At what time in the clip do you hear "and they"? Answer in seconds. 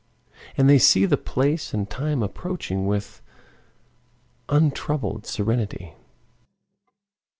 0.57-0.79